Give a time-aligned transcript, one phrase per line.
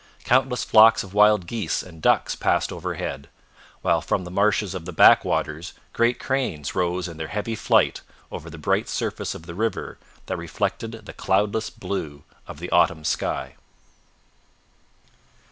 [0.23, 3.29] Countless flocks of wild geese and ducks passed overhead,
[3.83, 8.01] while from the marshes of the back waters great cranes rose in their heavy flight
[8.31, 13.03] over the bright surface of the river that reflected the cloudless blue of the autumn
[13.03, 13.53] sky.